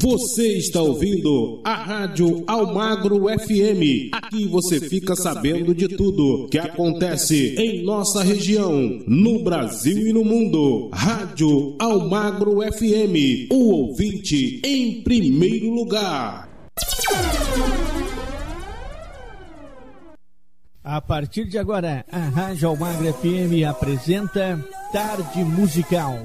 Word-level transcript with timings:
Você 0.00 0.58
está 0.58 0.80
ouvindo 0.80 1.60
a 1.64 1.74
Rádio 1.74 2.44
Almagro 2.46 3.24
FM. 3.36 4.12
Aqui 4.12 4.46
você 4.46 4.78
fica 4.78 5.16
sabendo 5.16 5.74
de 5.74 5.88
tudo 5.88 6.46
que 6.48 6.56
acontece 6.56 7.56
em 7.58 7.82
nossa 7.82 8.22
região, 8.22 9.02
no 9.08 9.42
Brasil 9.42 10.06
e 10.06 10.12
no 10.12 10.24
mundo. 10.24 10.88
Rádio 10.92 11.74
Almagro 11.80 12.60
FM, 12.60 13.50
o 13.50 13.88
ouvinte 13.88 14.60
em 14.64 15.02
primeiro 15.02 15.68
lugar. 15.74 16.48
A 20.84 21.00
partir 21.00 21.44
de 21.46 21.58
agora, 21.58 22.06
a 22.08 22.20
Rádio 22.20 22.68
Almagro 22.68 23.12
FM 23.14 23.66
apresenta 23.68 24.64
Tarde 24.92 25.42
Musical. 25.42 26.24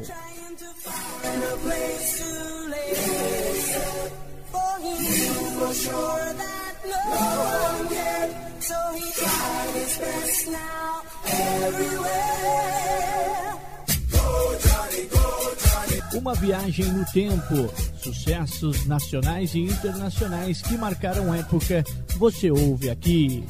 Uma 16.13 16.35
viagem 16.35 16.85
no 16.85 17.05
tempo, 17.05 17.73
sucessos 17.97 18.85
nacionais 18.85 19.55
e 19.55 19.61
internacionais 19.61 20.61
que 20.61 20.77
marcaram 20.77 21.33
época, 21.33 21.83
você 22.17 22.51
ouve 22.51 22.89
aqui. 22.89 23.43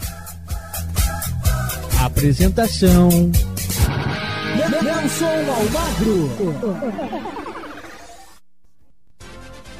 Apresentação 2.01 3.09
Nelson 4.83 5.25
Almagro. 5.51 7.42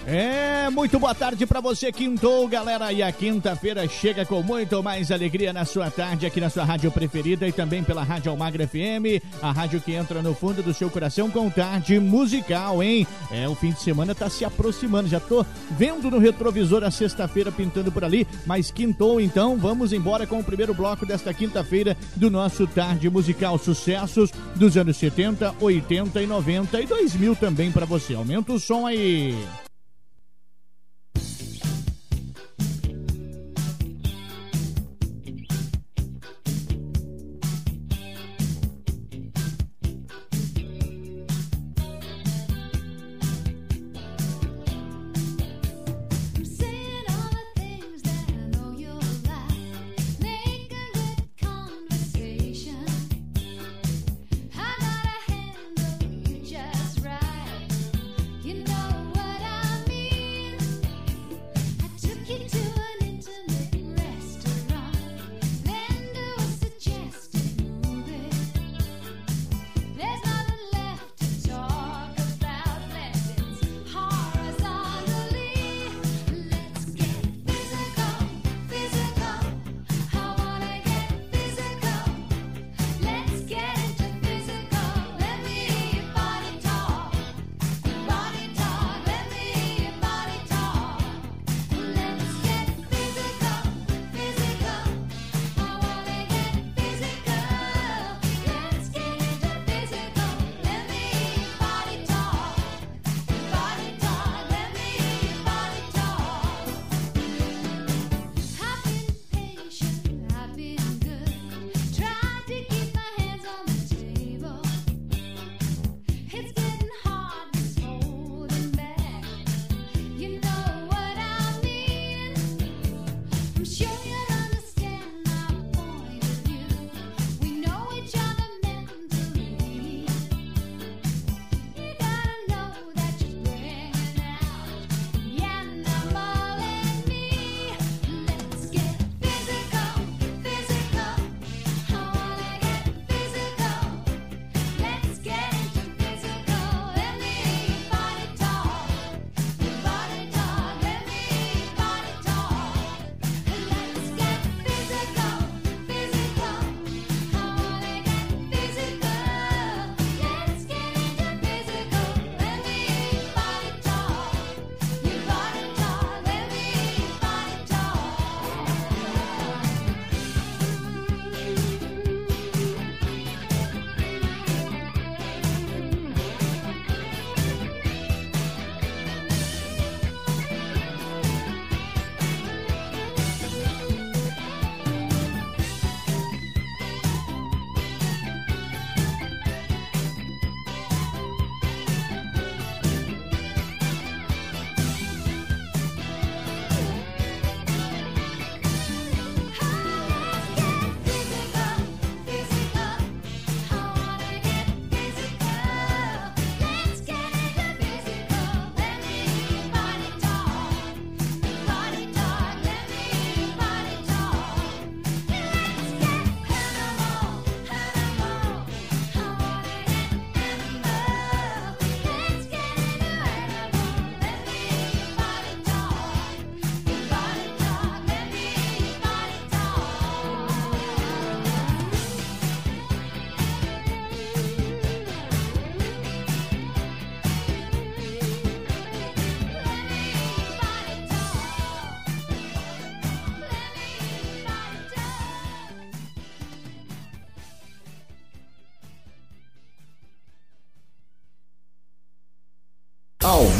É, 0.05 0.69
muito 0.69 0.99
boa 0.99 1.15
tarde 1.15 1.45
para 1.45 1.61
você, 1.61 1.89
quintou, 1.89 2.45
galera. 2.47 2.91
E 2.91 3.01
a 3.01 3.09
quinta-feira 3.09 3.87
chega 3.87 4.25
com 4.25 4.43
muito 4.43 4.83
mais 4.83 5.11
alegria 5.11 5.53
na 5.53 5.63
sua 5.63 5.89
tarde, 5.89 6.25
aqui 6.25 6.41
na 6.41 6.49
sua 6.49 6.65
rádio 6.65 6.91
preferida 6.91 7.47
e 7.47 7.53
também 7.53 7.83
pela 7.83 8.03
Rádio 8.03 8.29
Almagra 8.29 8.67
FM, 8.67 9.23
a 9.41 9.51
rádio 9.51 9.79
que 9.79 9.93
entra 9.93 10.21
no 10.21 10.35
fundo 10.35 10.61
do 10.61 10.73
seu 10.73 10.89
coração 10.89 11.31
com 11.31 11.49
tarde 11.49 11.99
musical, 12.01 12.83
hein? 12.83 13.07
É, 13.31 13.47
o 13.47 13.55
fim 13.55 13.71
de 13.71 13.81
semana 13.81 14.13
tá 14.13 14.29
se 14.29 14.43
aproximando, 14.43 15.07
já 15.07 15.21
tô 15.21 15.45
vendo 15.71 16.11
no 16.11 16.19
retrovisor 16.19 16.83
a 16.83 16.91
sexta-feira 16.91 17.51
pintando 17.51 17.89
por 17.89 18.03
ali, 18.03 18.27
mas 18.45 18.71
quintou, 18.71 19.21
então 19.21 19.55
vamos 19.55 19.93
embora 19.93 20.27
com 20.27 20.39
o 20.39 20.43
primeiro 20.43 20.73
bloco 20.73 21.05
desta 21.05 21.33
quinta-feira 21.33 21.95
do 22.15 22.29
nosso 22.29 22.67
tarde 22.67 23.09
musical. 23.09 23.57
Sucessos 23.57 24.31
dos 24.55 24.75
anos 24.75 24.97
70, 24.97 25.55
80 25.61 26.21
e 26.21 26.27
90 26.27 26.81
e 26.81 26.85
2000 26.85 27.35
também 27.37 27.71
para 27.71 27.85
você. 27.85 28.15
Aumenta 28.15 28.51
o 28.51 28.59
som 28.59 28.85
aí. 28.85 29.33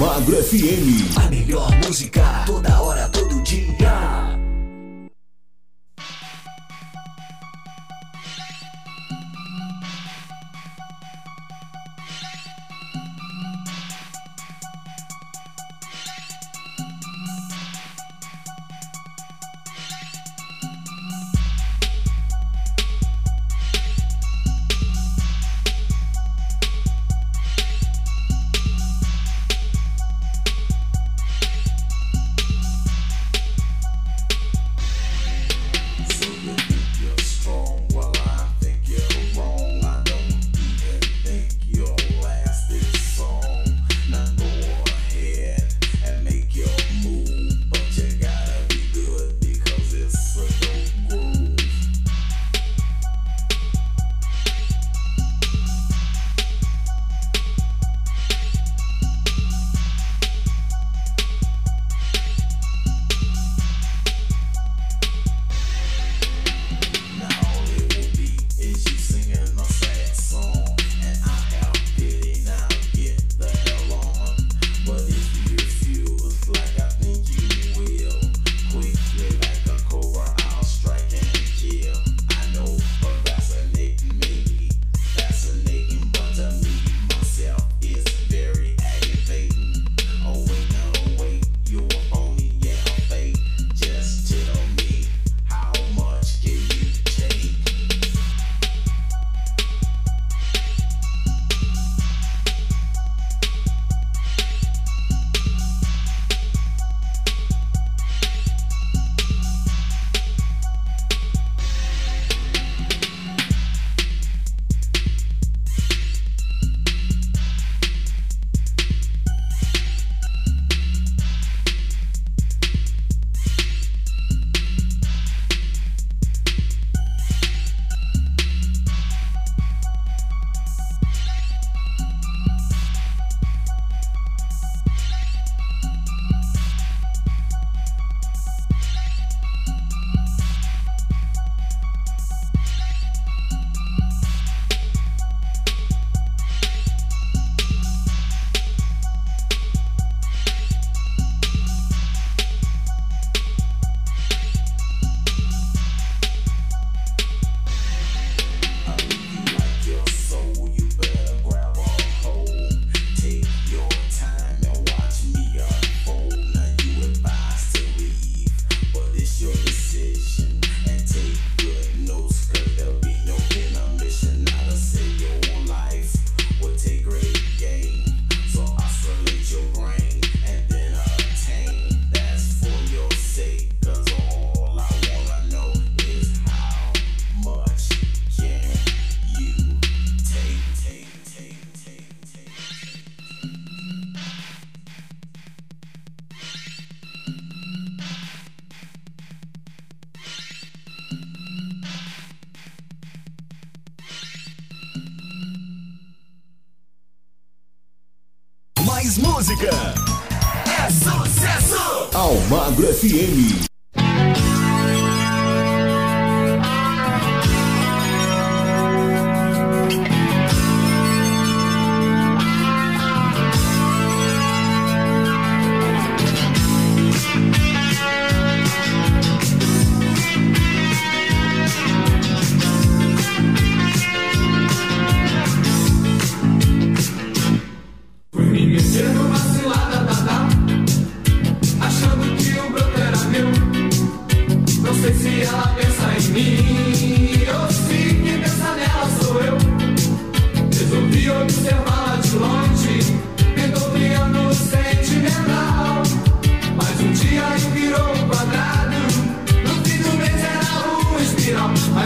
Almagro 0.03 0.35
FM. 0.35 1.15
A 1.15 1.29
melhor 1.29 1.71
música 1.77 2.44
toda 2.45 2.81
hora, 2.81 3.07
todo 3.07 3.41
dia. 3.41 4.12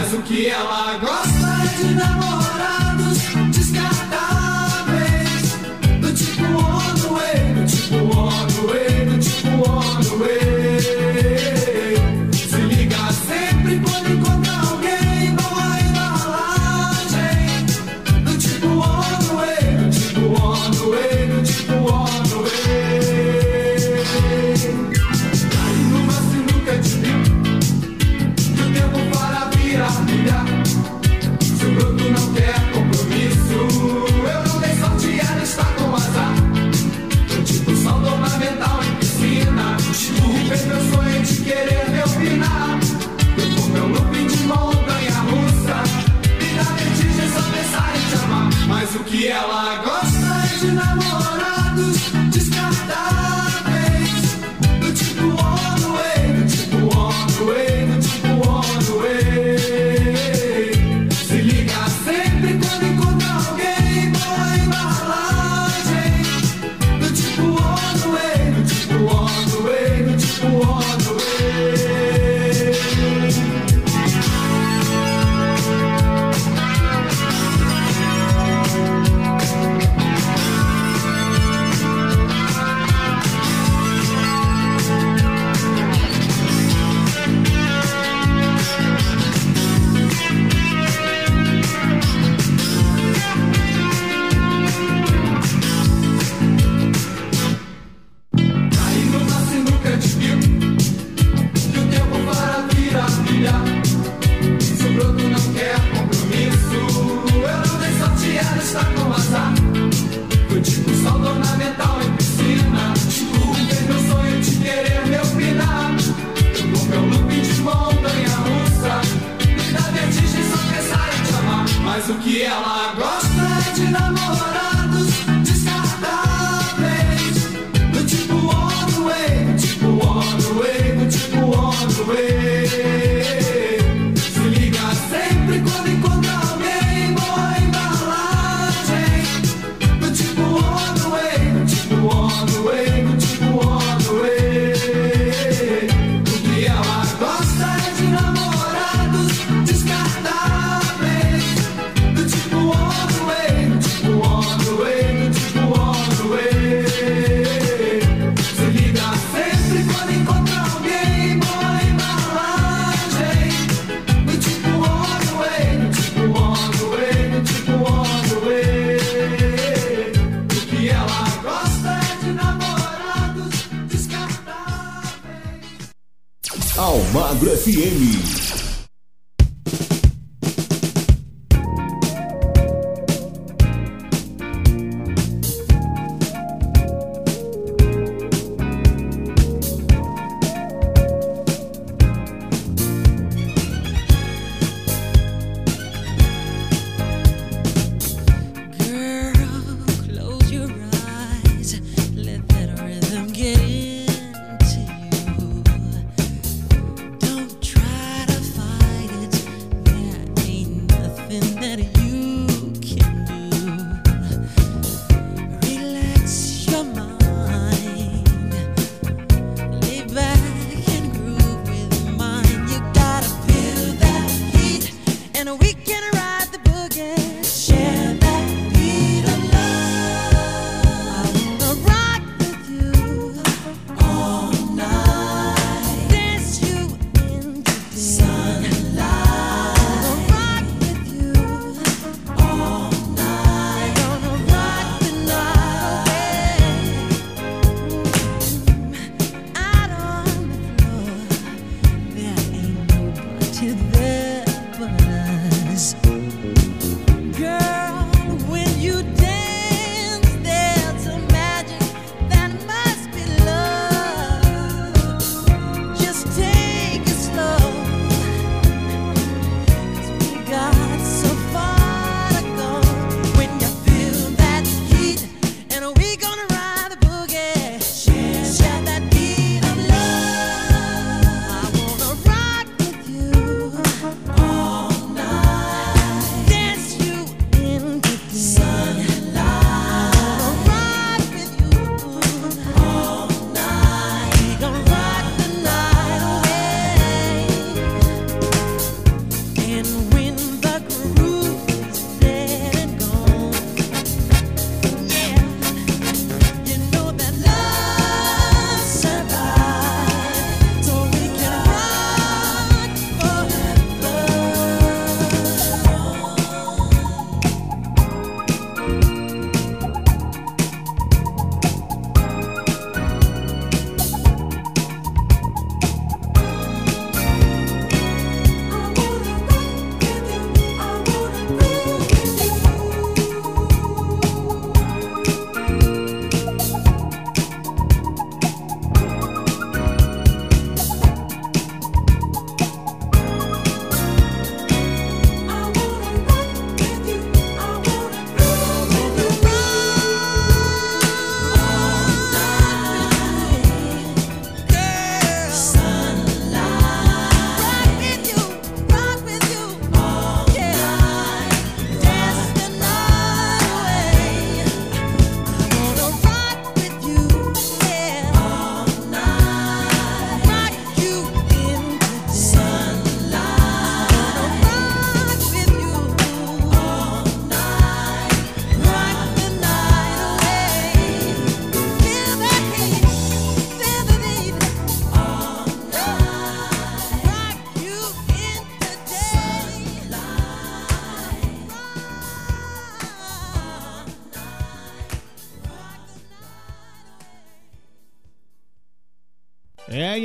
Mas 0.00 0.14
o 0.14 0.22
que 0.22 0.46
ela 0.46 0.96
gosta 0.98 1.64
é 1.64 1.76
de 1.76 1.94
namorar. 1.96 2.47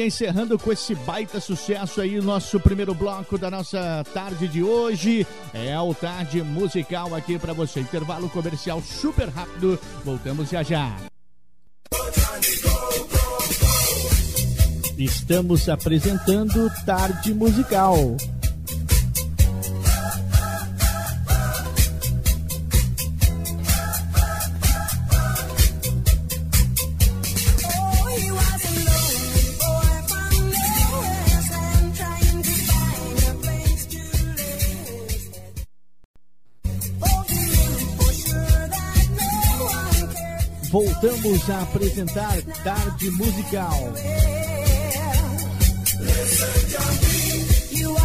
Encerrando 0.05 0.59
com 0.59 0.71
esse 0.71 0.93
baita 0.93 1.39
sucesso 1.39 2.01
aí, 2.01 2.19
nosso 2.19 2.59
primeiro 2.59 2.93
bloco 2.93 3.37
da 3.37 3.49
nossa 3.49 4.03
tarde 4.13 4.49
de 4.49 4.61
hoje. 4.61 5.25
É 5.53 5.79
o 5.79 5.93
Tarde 5.93 6.43
Musical 6.43 7.15
aqui 7.15 7.39
para 7.39 7.53
você. 7.53 7.79
Intervalo 7.79 8.29
comercial 8.29 8.81
super 8.81 9.29
rápido. 9.29 9.79
Voltamos 10.03 10.49
já 10.49 10.61
já. 10.61 10.93
Estamos 14.97 15.69
apresentando 15.69 16.69
Tarde 16.85 17.33
Musical. 17.33 18.17
Voltamos 40.73 41.47
a 41.51 41.61
apresentar 41.61 42.41
Tarde 42.63 43.11
Musical. 43.11 43.93
You 47.71 47.95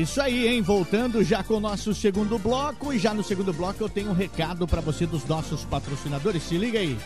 isso 0.00 0.20
aí, 0.20 0.46
hein? 0.48 0.62
Voltando 0.62 1.22
já 1.22 1.42
com 1.42 1.54
o 1.54 1.60
nosso 1.60 1.94
segundo 1.94 2.38
bloco. 2.38 2.92
E 2.92 2.98
já 2.98 3.14
no 3.14 3.22
segundo 3.22 3.52
bloco 3.52 3.82
eu 3.82 3.88
tenho 3.88 4.10
um 4.10 4.14
recado 4.14 4.66
para 4.66 4.80
você 4.80 5.06
dos 5.06 5.24
nossos 5.26 5.64
patrocinadores. 5.64 6.42
Se 6.42 6.56
liga 6.56 6.78
aí. 6.78 6.98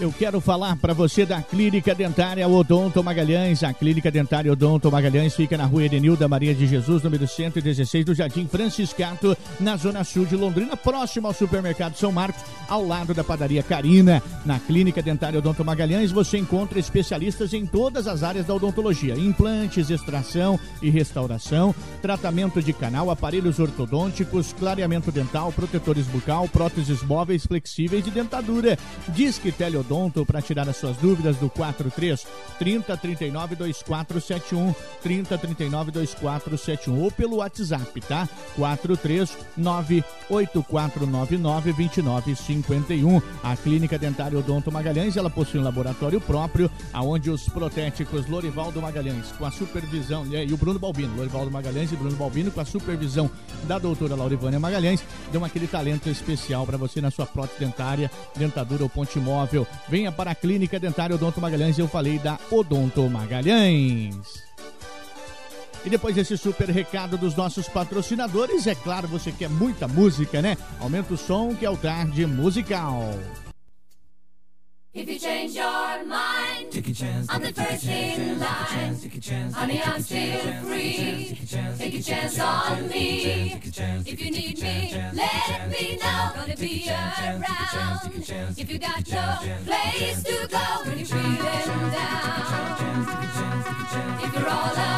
Eu 0.00 0.12
quero 0.12 0.40
falar 0.40 0.76
para 0.76 0.94
você 0.94 1.26
da 1.26 1.42
Clínica 1.42 1.92
Dentária 1.92 2.46
Odonto 2.46 3.02
Magalhães. 3.02 3.64
A 3.64 3.74
Clínica 3.74 4.12
Dentária 4.12 4.52
Odonto 4.52 4.92
Magalhães 4.92 5.34
fica 5.34 5.56
na 5.56 5.64
rua 5.64 5.86
Edenilda 5.86 6.28
Maria 6.28 6.54
de 6.54 6.68
Jesus, 6.68 7.02
número 7.02 7.26
116 7.26 8.04
do 8.04 8.14
Jardim 8.14 8.46
Franciscato, 8.46 9.36
na 9.58 9.76
zona 9.76 10.04
sul 10.04 10.24
de 10.24 10.36
Londrina, 10.36 10.76
próximo 10.76 11.26
ao 11.26 11.34
supermercado 11.34 11.96
São 11.96 12.12
Marcos, 12.12 12.44
ao 12.68 12.86
lado 12.86 13.12
da 13.12 13.24
padaria 13.24 13.60
Carina. 13.60 14.22
Na 14.46 14.60
Clínica 14.60 15.02
Dentária 15.02 15.40
Odonto 15.40 15.64
Magalhães 15.64 16.12
você 16.12 16.38
encontra 16.38 16.78
especialistas 16.78 17.52
em 17.52 17.66
todas 17.66 18.06
as 18.06 18.22
áreas 18.22 18.46
da 18.46 18.54
odontologia: 18.54 19.18
implantes, 19.18 19.90
extração 19.90 20.60
e 20.80 20.90
restauração, 20.90 21.74
tratamento 22.00 22.62
de 22.62 22.72
canal, 22.72 23.10
aparelhos 23.10 23.58
ortodônticos, 23.58 24.52
clareamento 24.52 25.10
dental, 25.10 25.50
protetores 25.50 26.06
bucal, 26.06 26.46
próteses 26.46 27.02
móveis 27.02 27.44
flexíveis 27.44 28.06
e 28.06 28.10
dentadura. 28.12 28.78
Disque 29.08 29.50
Teleodonto 29.50 29.87
Odonto 29.88 30.26
para 30.26 30.42
tirar 30.42 30.68
as 30.68 30.76
suas 30.76 30.98
dúvidas 30.98 31.36
do 31.36 31.48
43 31.48 32.26
30 32.58 32.94
39 32.96 33.56
2471 33.56 34.74
30 35.02 35.38
39 35.38 35.90
2471 35.92 37.02
ou 37.02 37.10
pelo 37.10 37.36
WhatsApp, 37.36 37.98
tá? 38.02 38.28
43 38.54 39.34
98499 39.56 41.72
2951. 41.72 43.22
A 43.42 43.56
Clínica 43.56 43.98
Dentária 43.98 44.38
Odonto 44.38 44.70
Magalhães, 44.70 45.16
ela 45.16 45.30
possui 45.30 45.60
um 45.60 45.64
laboratório 45.64 46.20
próprio, 46.20 46.70
aonde 46.92 47.30
os 47.30 47.48
protéticos 47.48 48.26
Lorivaldo 48.26 48.82
Magalhães, 48.82 49.32
com 49.38 49.46
a 49.46 49.50
supervisão, 49.50 50.26
e 50.26 50.52
o 50.52 50.58
Bruno 50.58 50.78
Balbino, 50.78 51.16
Lorivaldo 51.16 51.50
Magalhães 51.50 51.90
e 51.92 51.96
Bruno 51.96 52.16
Balbino, 52.16 52.50
com 52.50 52.60
a 52.60 52.64
supervisão 52.64 53.30
da 53.64 53.78
doutora 53.78 54.14
Laurivânia 54.14 54.60
Magalhães, 54.60 55.02
dão 55.32 55.44
aquele 55.44 55.66
talento 55.66 56.10
especial 56.10 56.66
para 56.66 56.76
você 56.76 57.00
na 57.00 57.10
sua 57.10 57.24
prótese 57.24 57.60
dentária, 57.60 58.10
dentadura 58.36 58.82
ou 58.82 58.88
ponte 58.88 59.18
móvel. 59.18 59.66
Venha 59.88 60.10
para 60.10 60.30
a 60.30 60.34
Clínica 60.34 60.78
Dentária 60.78 61.14
Odonto 61.14 61.40
Magalhães. 61.40 61.78
Eu 61.78 61.88
falei 61.88 62.18
da 62.18 62.38
Odonto 62.50 63.08
Magalhães. 63.08 64.16
E 65.84 65.90
depois 65.90 66.14
desse 66.14 66.36
super 66.36 66.68
recado 66.68 67.16
dos 67.16 67.36
nossos 67.36 67.68
patrocinadores, 67.68 68.66
é 68.66 68.74
claro, 68.74 69.06
você 69.06 69.30
quer 69.30 69.48
muita 69.48 69.86
música, 69.86 70.42
né? 70.42 70.56
Aumenta 70.80 71.14
o 71.14 71.16
som 71.16 71.54
que 71.54 71.64
é 71.64 71.70
o 71.70 71.76
Tarde 71.76 72.26
Musical. 72.26 73.14
If 74.94 75.06
you 75.06 75.18
change 75.18 75.54
your 75.54 76.04
mind, 76.04 76.72
take 76.72 76.88
a 76.88 76.94
chance, 76.94 77.26
I'm 77.28 77.42
the 77.42 77.52
first 77.52 77.84
in 77.84 78.40
line. 78.40 79.52
Honey, 79.52 79.82
I'm 79.84 80.00
still 80.00 80.52
free. 80.62 81.38
Take 81.76 81.94
a 81.94 82.02
chance 82.02 82.40
on 82.40 82.88
me. 82.88 83.60
If 84.06 84.20
you 84.24 84.30
need 84.30 84.62
me, 84.62 84.94
let 85.12 85.68
me 85.68 85.98
know. 86.02 86.30
Gonna 86.34 86.56
be 86.56 86.88
around. 86.88 88.24
If 88.56 88.72
you 88.72 88.78
got 88.78 89.06
no 89.10 89.36
place 89.66 90.22
to 90.22 90.48
go 90.48 90.58
when 90.84 90.98
you're 90.98 91.06
feeling 91.06 91.90
down. 91.92 92.48
If 94.22 94.34
you're 94.34 94.48
all 94.48 94.72
alone, 94.72 94.97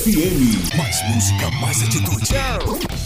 FM. 0.00 0.76
Mais 0.78 1.02
música, 1.08 1.50
mais 1.60 1.82
atitude. 1.82 2.99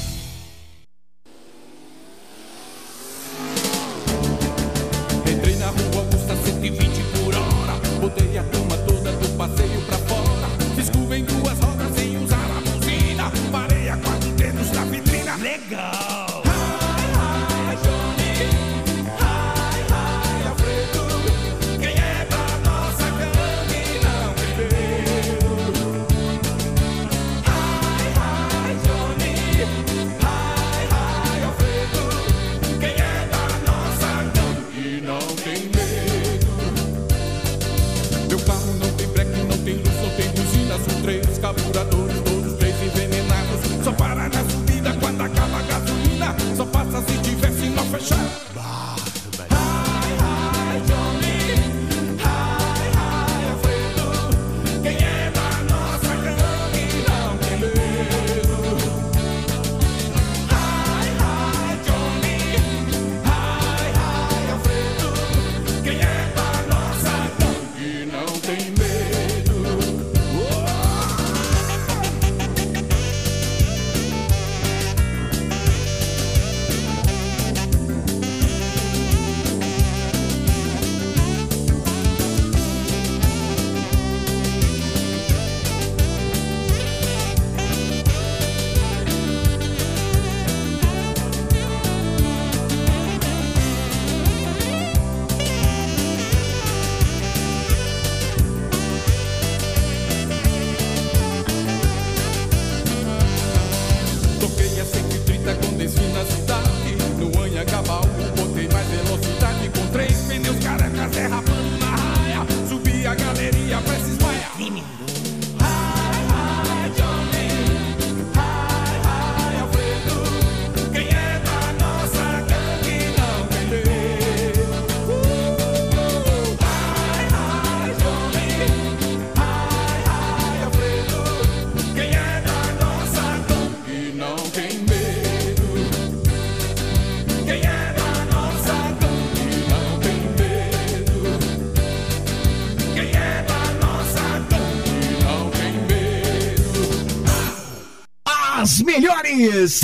Martins. 149.35 149.81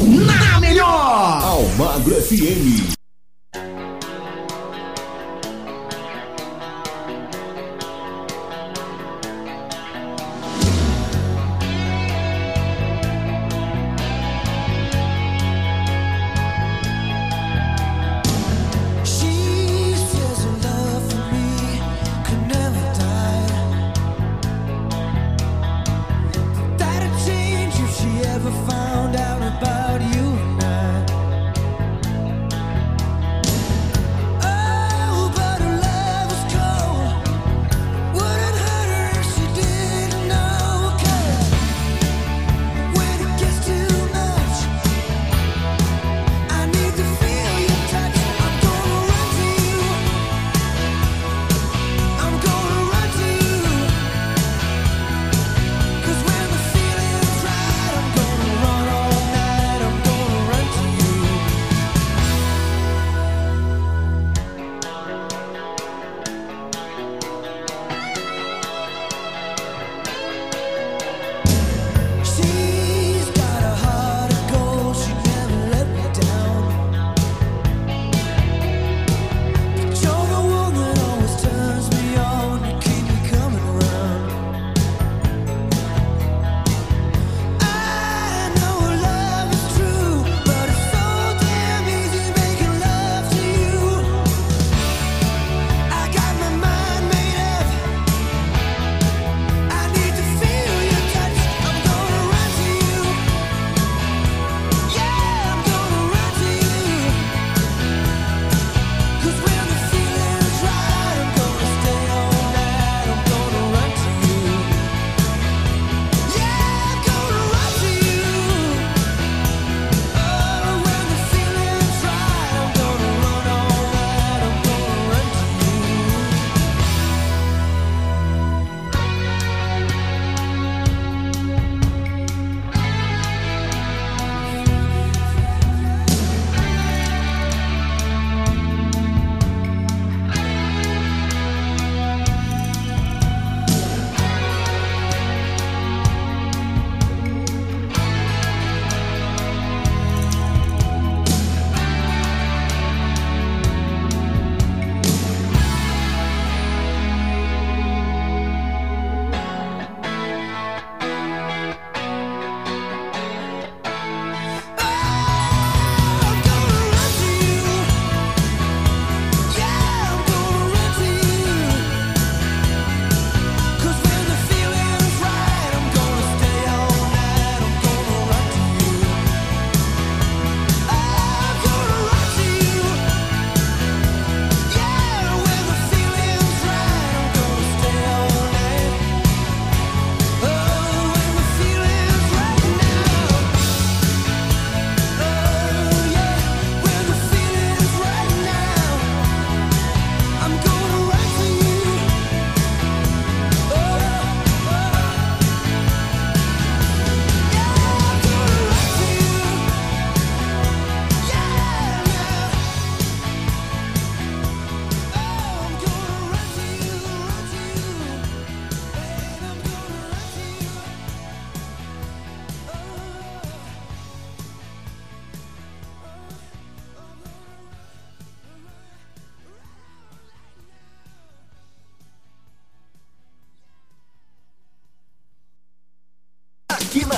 Na 0.00 0.60
melhor! 0.60 1.42
Almagro 1.42 2.14
FM. 2.14 3.03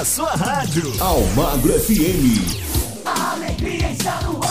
Sua 0.06 0.36
rádio. 0.36 0.92
Almagro 1.00 1.72
FM. 1.80 2.62
Alegria 3.04 3.90
está 3.90 4.20
no 4.22 4.40
ar. 4.40 4.45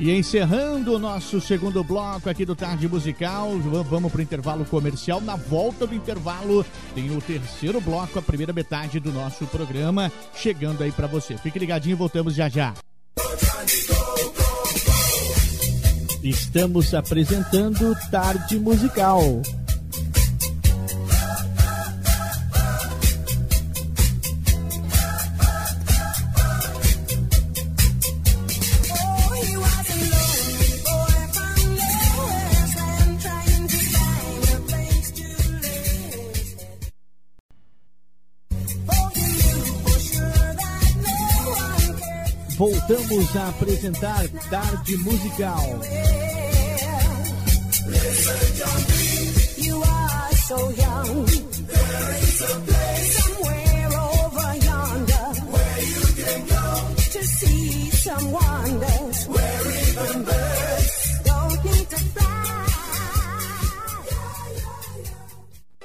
E 0.00 0.10
encerrando 0.10 0.94
o 0.94 0.98
nosso 0.98 1.42
segundo 1.42 1.84
bloco 1.84 2.30
aqui 2.30 2.46
do 2.46 2.56
Tarde 2.56 2.88
Musical, 2.88 3.50
vamos 3.86 4.10
para 4.10 4.20
o 4.20 4.22
intervalo 4.22 4.64
comercial. 4.64 5.20
Na 5.20 5.36
volta 5.36 5.86
do 5.86 5.94
intervalo 5.94 6.64
tem 6.94 7.14
o 7.14 7.20
terceiro 7.20 7.82
bloco, 7.82 8.18
a 8.18 8.22
primeira 8.22 8.50
metade 8.50 8.98
do 8.98 9.12
nosso 9.12 9.46
programa, 9.48 10.10
chegando 10.34 10.82
aí 10.82 10.90
para 10.90 11.06
você. 11.06 11.36
Fique 11.36 11.58
ligadinho, 11.58 11.98
voltamos 11.98 12.34
já 12.34 12.48
já. 12.48 12.72
Estamos 16.22 16.94
apresentando 16.94 17.94
Tarde 18.10 18.58
Musical. 18.58 19.42
Voltamos 42.60 43.34
a 43.36 43.48
apresentar 43.48 44.28
Tarde 44.50 44.94
Musical. 44.98 45.80
You 49.56 49.82
are 49.82 50.34
so 50.46 50.70
young. 50.72 51.24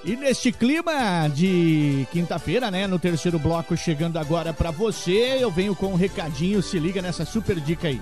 E 0.06 0.16
neste 0.16 0.52
clima 0.52 1.28
de 1.34 2.06
quinta-feira, 2.12 2.70
né, 2.70 2.86
no 2.86 3.00
terceiro 3.00 3.40
bloco 3.40 3.76
chegando 3.76 4.20
agora 4.20 4.54
pra 4.54 4.70
você, 4.70 5.38
eu 5.40 5.50
venho 5.50 5.76
com 5.76 5.88
um 5.88 5.96
recadinho, 5.96 6.62
se 6.62 6.78
liga 6.78 7.02
nessa 7.02 7.26
super 7.26 7.60
dica 7.60 7.88
aí. 7.88 8.00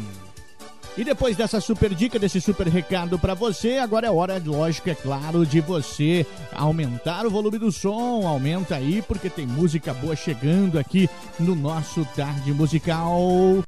E 0.96 1.04
depois 1.04 1.36
dessa 1.36 1.60
super 1.60 1.94
dica, 1.96 2.20
desse 2.20 2.40
super 2.40 2.68
recado 2.68 3.18
pra 3.18 3.34
você, 3.34 3.80
agora 3.80 4.06
é 4.06 4.12
hora, 4.12 4.40
lógico, 4.46 4.92
é 4.92 4.94
claro, 4.94 5.44
de 5.44 5.60
você 5.60 6.24
aumentar 6.54 7.26
o 7.26 7.32
volume 7.32 7.58
do 7.58 7.72
som. 7.72 8.28
Aumenta 8.28 8.76
aí, 8.76 9.02
porque 9.02 9.30
tem 9.30 9.48
música 9.48 9.92
boa 9.94 10.16
chegando 10.16 10.78
aqui 10.78 11.10
no 11.40 11.56
nosso 11.56 12.06
Tarde 12.16 12.54
Musical. 12.54 13.64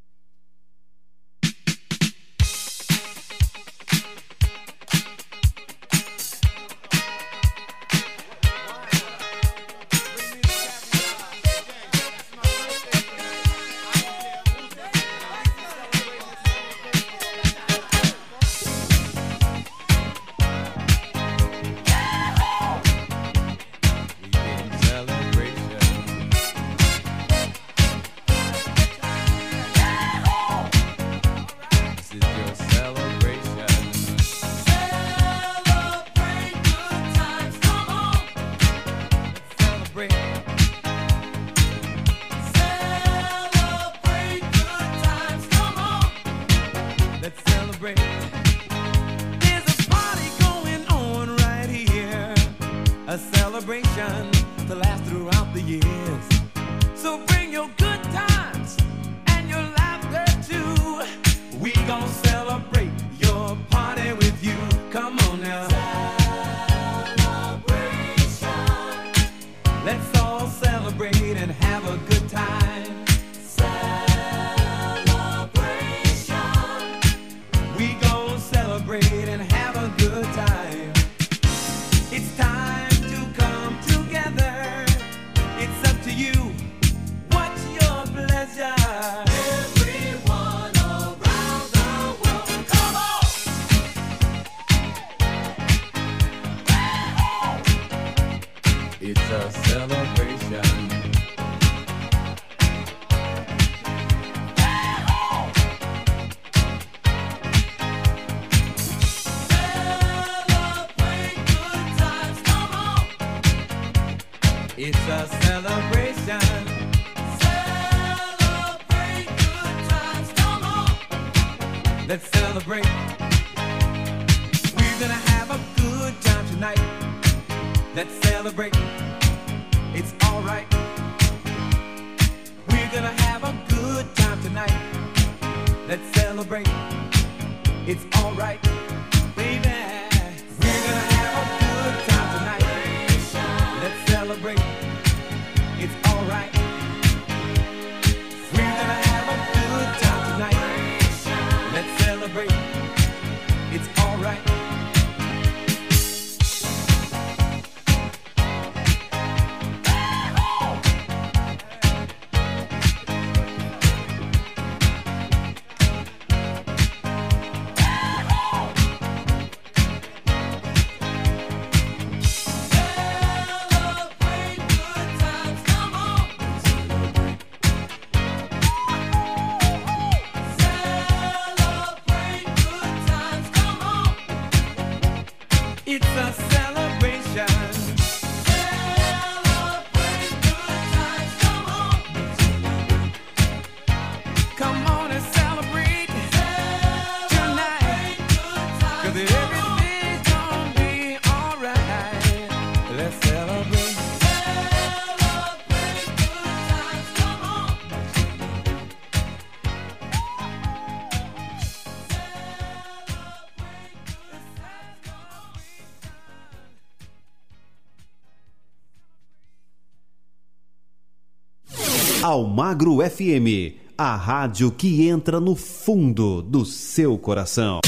Almagro 222.26 223.08
FM, 223.08 223.78
a 223.96 224.16
rádio 224.16 224.72
que 224.72 225.08
entra 225.08 225.40
no 225.40 225.56
fundo 225.56 226.42
do 226.42 226.66
seu 226.66 227.20
coração. 227.20 227.82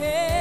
head. 0.00 0.39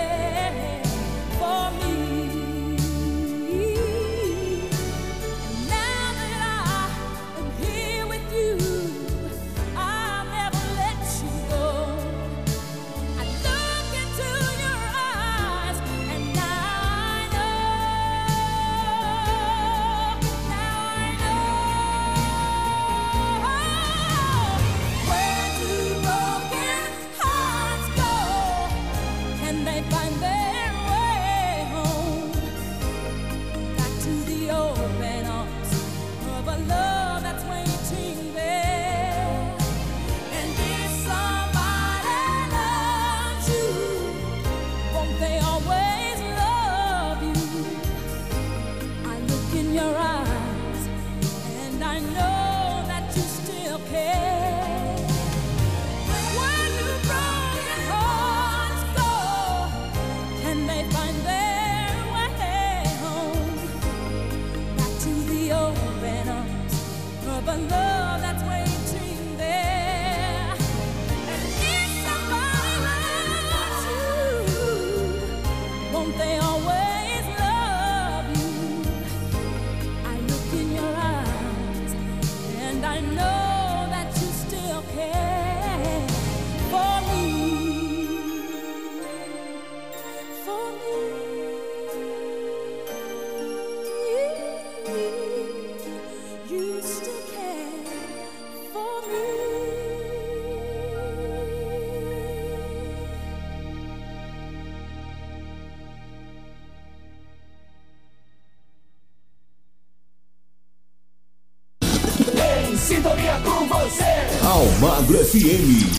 FM. 115.34 115.99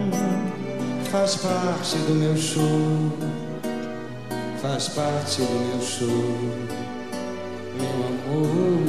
faz 1.11 1.35
parte 1.35 1.97
do 2.07 2.15
meu 2.15 2.37
show, 2.37 3.11
faz 4.61 4.87
parte 4.87 5.41
do 5.41 5.59
meu 5.59 5.81
show, 5.81 6.07
meu 7.77 8.07
amor. 8.07 8.81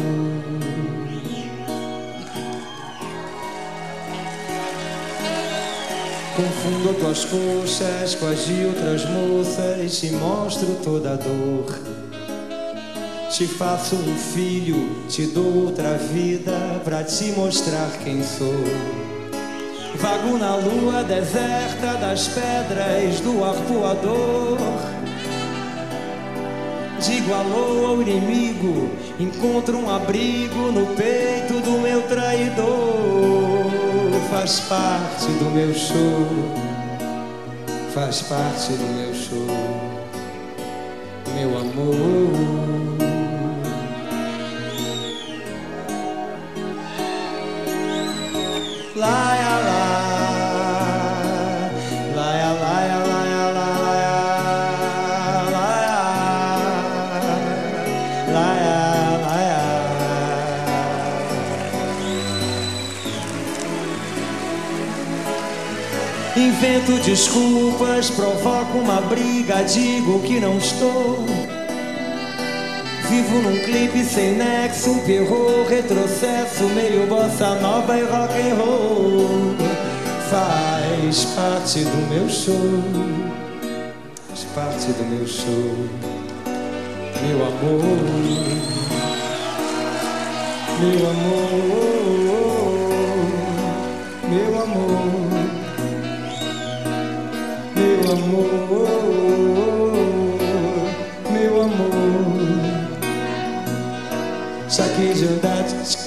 Confundo 6.37 6.95
tuas 7.01 7.25
coxas 7.25 8.15
com 8.15 8.27
as 8.29 8.47
de 8.47 8.67
outras 8.67 9.05
moças, 9.05 9.99
te 9.99 10.11
mostro 10.13 10.77
toda 10.85 11.15
a 11.15 11.17
dor. 11.17 11.77
Te 13.33 13.49
faço 13.49 13.97
um 13.97 14.17
filho, 14.17 15.07
te 15.09 15.27
dou 15.27 15.65
outra 15.65 15.99
vida 15.99 16.81
pra 16.85 17.03
te 17.03 17.33
mostrar 17.33 17.91
quem 18.05 18.23
sou. 18.23 19.02
Vago 20.13 20.37
na 20.37 20.57
lua 20.57 21.03
deserta 21.03 21.95
das 21.99 22.29
pedras 22.29 23.21
do 23.21 23.43
arpoador. 23.43 24.59
Digo 27.01 27.33
alô 27.33 27.87
ao 27.87 28.03
inimigo, 28.03 28.91
encontro 29.19 29.79
um 29.79 29.89
abrigo 29.89 30.71
no 30.71 30.95
peito 30.95 31.55
do 31.65 31.81
meu 31.81 32.03
traidor. 32.03 33.71
Faz 34.31 34.61
parte 34.61 35.29
do 35.39 35.51
meu 35.51 35.73
show, 35.73 36.27
faz 37.95 38.21
parte 38.21 38.73
do 38.75 38.85
meu 38.95 39.15
show, 39.15 39.47
meu 41.35 41.59
amor. 41.59 42.22
Desculpas, 67.05 68.11
provoco 68.11 68.79
uma 68.79 69.01
briga, 69.03 69.63
digo 69.65 70.21
que 70.21 70.41
não 70.41 70.59
estou. 70.59 71.25
Vivo 73.09 73.43
num 73.43 73.59
clipe 73.65 74.05
sem 74.05 74.33
nexo, 74.37 74.91
um 74.91 74.99
terror, 75.01 75.67
retrocesso, 75.69 76.65
meio 76.75 77.07
bossa 77.07 77.57
nova 77.57 77.99
e 77.99 78.05
rock 78.05 78.35
and 78.41 78.55
roll. 78.55 79.55
Faz 80.31 81.25
parte 81.37 81.81
do 81.81 82.09
meu 82.09 82.29
show, 82.29 82.83
faz 84.29 84.45
parte 84.55 84.87
do 84.93 85.05
meu 85.11 85.27
show, 85.27 85.77
meu 87.21 87.47
amor, 87.47 87.83
meu 90.81 91.11
amor, 91.11 91.92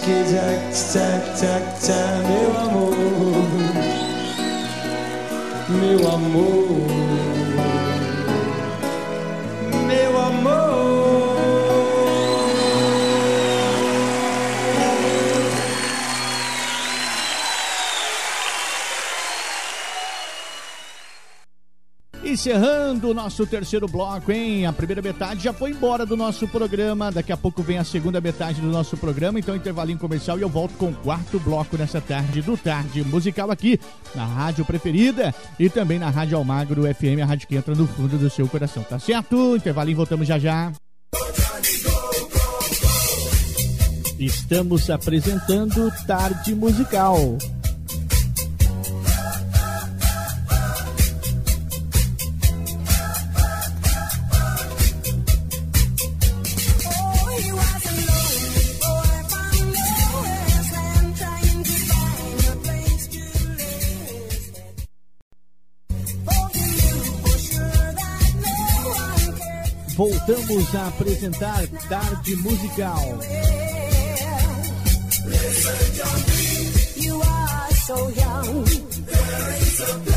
que 0.05 0.23
jack, 0.31 0.61
jack, 0.93 1.23
jack, 1.41 1.63
jack, 1.83 2.21
meu 2.29 2.51
amor, 2.59 2.95
meu 5.67 6.07
amor, 6.07 6.67
meu 9.87 10.21
amor. 10.21 10.75
Encerrando 22.23 22.74
o 23.09 23.13
nosso 23.13 23.45
terceiro 23.45 23.87
bloco, 23.87 24.31
hein? 24.31 24.65
A 24.65 24.73
primeira 24.73 25.01
metade 25.01 25.43
já 25.43 25.53
foi 25.53 25.71
embora 25.71 26.05
do 26.05 26.17
nosso 26.17 26.47
programa. 26.47 27.11
Daqui 27.11 27.31
a 27.31 27.37
pouco 27.37 27.61
vem 27.63 27.77
a 27.77 27.83
segunda 27.83 28.19
metade 28.19 28.61
do 28.61 28.67
nosso 28.67 28.97
programa. 28.97 29.39
Então, 29.39 29.55
intervalinho 29.55 29.99
comercial 29.99 30.37
e 30.37 30.41
eu 30.41 30.49
volto 30.49 30.73
com 30.77 30.89
o 30.89 30.93
quarto 30.93 31.39
bloco 31.39 31.77
nessa 31.77 32.01
tarde 32.01 32.41
do 32.41 32.57
Tarde 32.57 33.03
Musical 33.03 33.51
aqui 33.51 33.79
na 34.13 34.25
rádio 34.25 34.65
preferida 34.65 35.33
e 35.59 35.69
também 35.69 35.99
na 35.99 36.09
Rádio 36.09 36.37
Almagro 36.37 36.83
FM, 36.83 37.21
a 37.21 37.25
rádio 37.25 37.47
que 37.47 37.55
entra 37.55 37.75
no 37.75 37.87
fundo 37.87 38.17
do 38.17 38.29
seu 38.29 38.47
coração. 38.47 38.83
Tá 38.83 38.99
certo? 38.99 39.55
Intervalinho, 39.55 39.97
voltamos 39.97 40.27
já 40.27 40.39
já. 40.39 40.71
Estamos 44.19 44.89
apresentando 44.89 45.91
Tarde 46.07 46.55
Musical. 46.55 47.37
Voltamos 69.95 70.75
a 70.75 70.87
apresentar 70.87 71.65
Tarde 71.87 72.35
Musical. 72.37 73.17
You 76.97 77.21
are 77.21 77.71
so 77.71 78.09
young. 78.09 78.65
There 79.05 79.57
is 79.61 79.79
a 79.79 80.14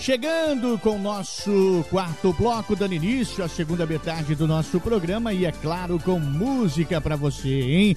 Chegando 0.00 0.78
com 0.78 0.96
o 0.96 0.98
nosso 0.98 1.84
quarto 1.90 2.32
bloco, 2.32 2.74
dando 2.74 2.94
início 2.94 3.44
à 3.44 3.48
segunda 3.48 3.84
metade 3.84 4.34
do 4.34 4.48
nosso 4.48 4.80
programa 4.80 5.34
e, 5.34 5.44
é 5.44 5.52
claro, 5.52 6.00
com 6.00 6.18
música 6.18 7.02
pra 7.02 7.16
você, 7.16 7.60
hein? 7.60 7.96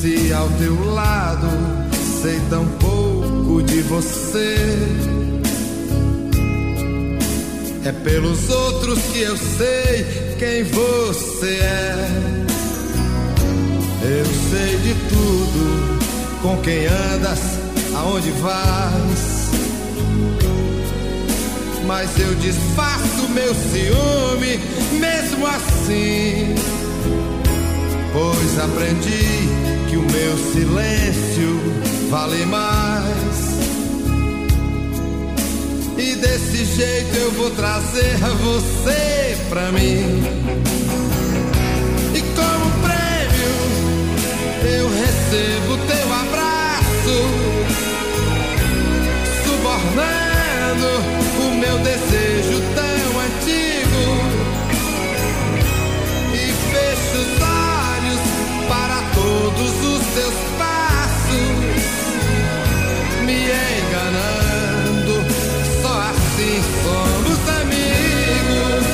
Se 0.00 0.32
ao 0.32 0.48
teu 0.52 0.94
lado 0.94 1.46
sei 2.22 2.40
tão 2.48 2.64
pouco 2.78 3.62
de 3.62 3.82
você, 3.82 4.56
é 7.84 7.92
pelos 7.92 8.48
outros 8.48 8.98
que 9.12 9.20
eu 9.20 9.36
sei 9.36 10.06
quem 10.38 10.64
você 10.64 11.50
é. 11.50 12.08
Eu 14.02 14.24
sei 14.50 14.78
de 14.78 14.94
tudo, 15.10 15.98
com 16.40 16.56
quem 16.62 16.86
andas, 16.86 17.40
aonde 17.94 18.30
vais. 18.40 19.50
Mas 21.86 22.18
eu 22.18 22.34
disfarço 22.36 23.28
meu 23.34 23.54
ciúme, 23.54 24.60
mesmo 24.98 25.46
assim, 25.46 26.54
pois 28.14 28.58
aprendi 28.58 29.39
que 29.90 29.96
o 29.96 30.02
meu 30.02 30.38
silêncio 30.52 31.60
vale 32.10 32.46
mais. 32.46 33.00
E 35.98 36.14
desse 36.14 36.64
jeito 36.64 37.16
eu 37.16 37.32
vou 37.32 37.50
trazer 37.50 38.16
você 38.40 39.36
pra 39.48 39.72
mim. 39.72 40.22
E 42.14 42.20
como 42.20 42.70
prêmio 42.84 43.54
eu 44.78 44.88
recebo 44.88 45.76
teu 45.88 46.12
abraço, 46.12 47.18
subornando 49.44 50.90
o 51.40 51.54
meu 51.58 51.78
desejo 51.78 52.62
tão 52.76 53.20
antigo. 53.20 54.29
Teus 60.14 60.34
passos, 60.58 61.80
me 63.24 63.44
enganando. 63.44 65.14
Só 65.82 66.00
assim 66.00 66.62
somos 66.82 67.38
amigos. 67.60 68.86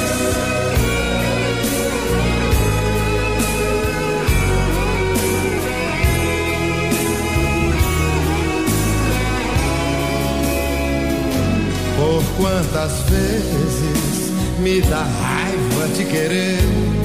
Por 11.97 12.23
quantas 12.37 12.93
vezes 13.09 14.33
me 14.61 14.81
dá 14.83 15.03
raiva 15.03 15.89
te 15.95 16.05
querer? 16.05 16.96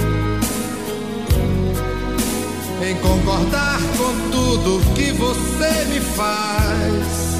Em 2.92 2.96
concordar 2.96 3.80
com 3.98 4.32
tudo 4.32 4.82
que 4.94 5.14
você 5.14 5.86
me 5.86 6.02
faz. 6.02 7.38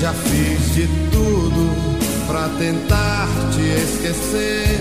Já 0.00 0.12
fiz 0.12 0.74
de 0.74 0.88
tudo 1.12 1.70
pra 2.26 2.48
tentar 2.58 3.28
te 3.52 3.60
esquecer. 3.60 4.80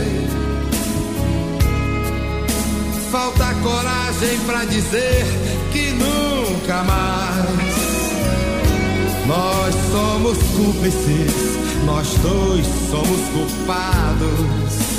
Falta 3.12 3.54
coragem 3.62 4.40
pra 4.48 4.66
dizer 4.66 5.24
que 5.72 5.92
nunca 5.92 6.84
mais. 6.84 7.76
Nós 9.28 9.76
somos 9.92 10.40
cúmplices, 10.58 11.86
nós 11.86 12.08
dois 12.24 12.66
somos 12.90 13.30
culpados. 13.30 14.93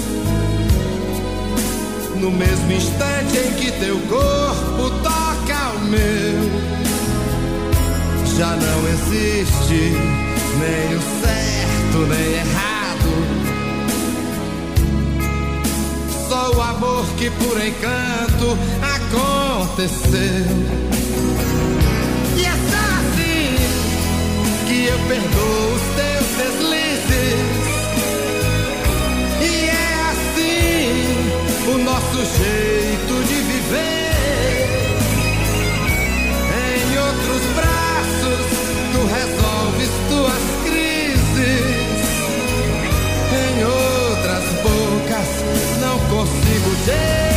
No 2.25 2.31
mesmo 2.31 2.73
instante 2.73 3.37
em 3.37 3.53
que 3.53 3.71
teu 3.73 3.99
corpo 4.09 4.91
toca 5.03 5.73
o 5.77 5.81
meu, 5.91 6.41
já 8.35 8.57
não 8.57 8.89
existe 8.89 9.93
nem 10.59 10.97
o 10.97 11.03
certo 11.21 11.99
nem 12.09 12.33
errado. 12.33 13.11
Só 16.27 16.51
o 16.57 16.63
amor 16.63 17.05
que 17.19 17.29
por 17.29 17.63
encanto 17.63 18.57
aconteceu. 18.81 20.47
E 22.39 22.47
é 22.47 22.55
só 22.71 22.85
assim 23.03 23.57
que 24.67 24.87
eu 24.87 24.99
perdoo 25.09 25.75
os 25.75 25.83
teus 25.95 26.27
deslizes. 26.39 27.54
Nosso 31.79 32.17
jeito 32.17 33.25
de 33.27 33.35
viver. 33.35 34.65
Em 36.67 36.99
outros 36.99 37.43
braços, 37.55 38.47
tu 38.93 39.01
resolves 39.07 39.91
tuas 40.09 40.45
crises. 40.65 41.65
Em 43.33 43.65
outras 43.65 44.45
bocas, 44.63 45.31
não 45.81 45.99
consigo 46.09 46.71
te 46.85 47.34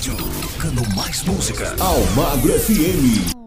rádio, 0.00 0.16
tocando 0.40 0.96
mais 0.96 1.22
música. 1.24 1.76
Almagro 1.78 2.58
FM. 2.58 3.39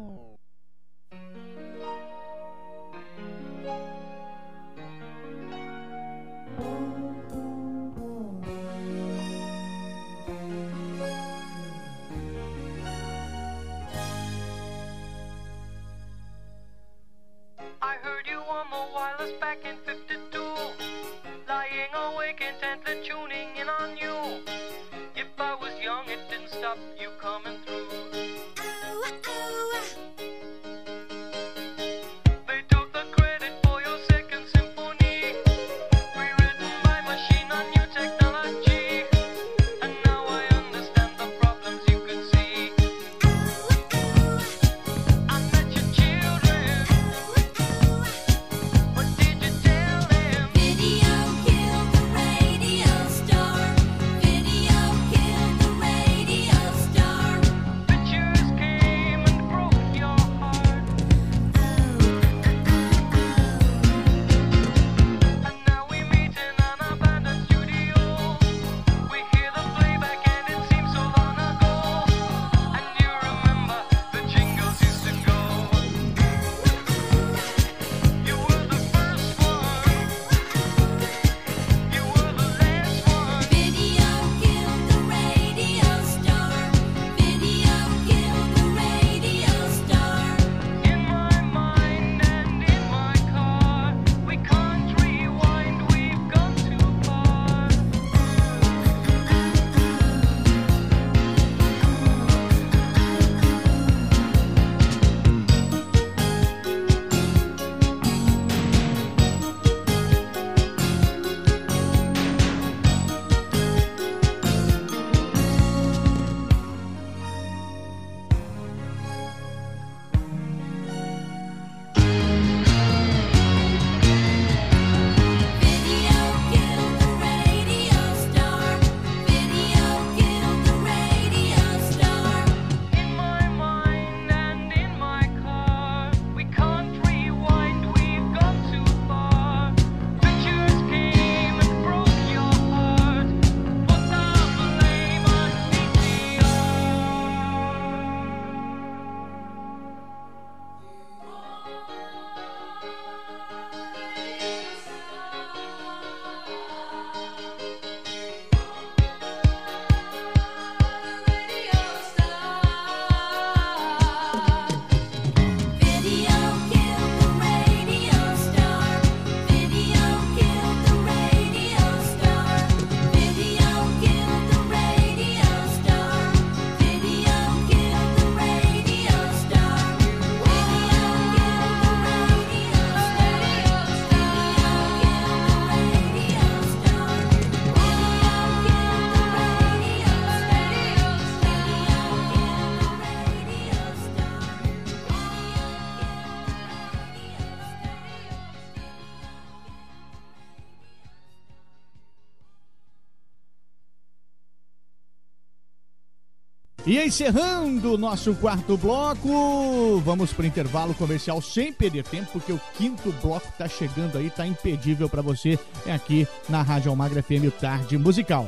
E 206.93 207.03
encerrando 207.03 207.95
o 207.95 207.97
nosso 207.97 208.35
quarto 208.35 208.77
bloco, 208.77 209.99
vamos 210.05 210.31
para 210.31 210.43
o 210.43 210.45
intervalo 210.45 210.93
comercial 210.93 211.41
sem 211.41 211.73
perder 211.73 212.03
tempo, 212.03 212.29
porque 212.33 212.53
o 212.53 212.61
quinto 212.77 213.11
bloco 213.13 213.51
tá 213.57 213.67
chegando 213.67 214.15
aí, 214.15 214.29
tá 214.29 214.45
impedível 214.45 215.09
para 215.09 215.23
você. 215.23 215.57
É 215.87 215.91
aqui 215.91 216.27
na 216.47 216.61
Rádio 216.61 216.91
Almagra 216.91 217.23
FM 217.23 217.49
Tarde 217.59 217.97
Musical. 217.97 218.47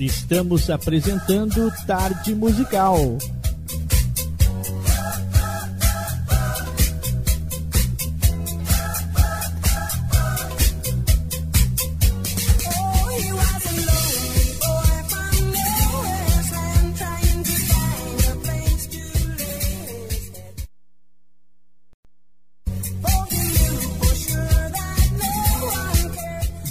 Estamos 0.00 0.68
apresentando 0.68 1.72
Tarde 1.86 2.34
Musical. 2.34 3.18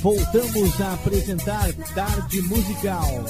Voltamos 0.02 0.82
a 0.82 0.94
apresentar 0.94 1.72
Tarde 1.94 2.42
Musical. 2.42 3.24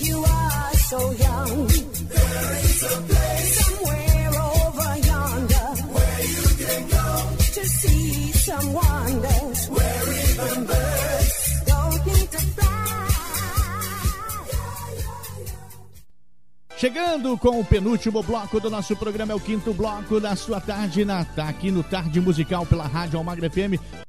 You 0.00 0.24
are 0.24 0.76
so 0.76 1.12
young. 1.12 1.68
Chegando 16.78 17.36
com 17.36 17.58
o 17.58 17.64
penúltimo 17.64 18.22
bloco 18.22 18.60
do 18.60 18.70
nosso 18.70 18.94
programa, 18.94 19.32
é 19.32 19.34
o 19.34 19.40
quinto 19.40 19.74
bloco 19.74 20.20
da 20.20 20.36
sua 20.36 20.60
tarde, 20.60 21.04
na, 21.04 21.24
tá 21.24 21.48
aqui 21.48 21.72
no 21.72 21.82
Tarde 21.82 22.20
Musical 22.20 22.64
pela 22.64 22.86
Rádio 22.86 23.18
Almagra 23.18 23.50
FM. 23.50 24.07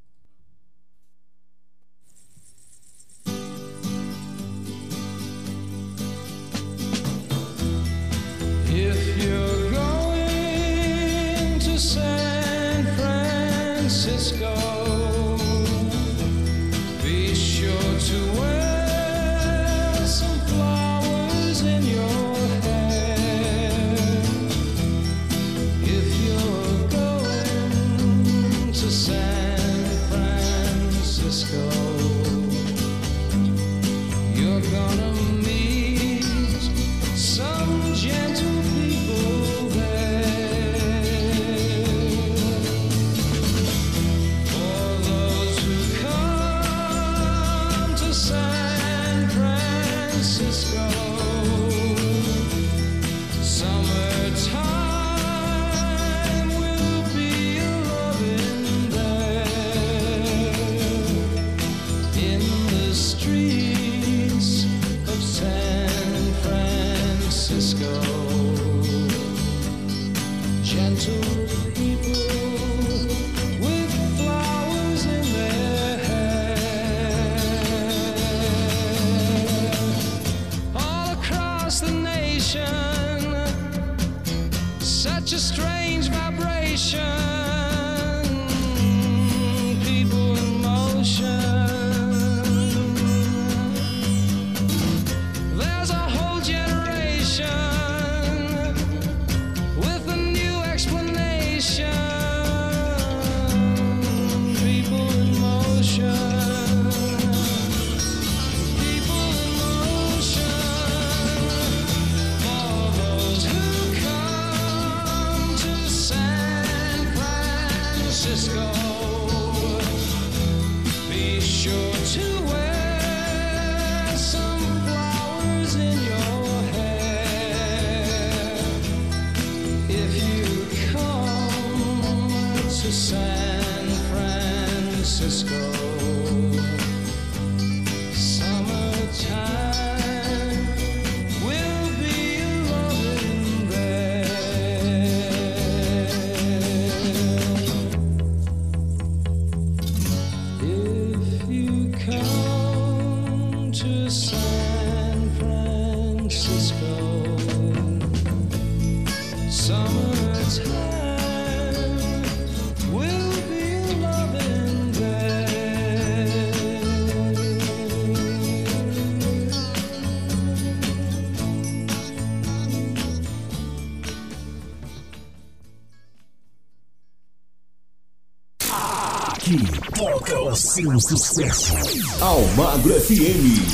Seu 180.82 181.00
sucesso. 181.00 181.74
Almagro 182.22 182.94
FM. 183.02 183.74